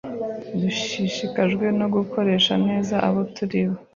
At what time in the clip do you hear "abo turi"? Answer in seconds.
3.07-3.61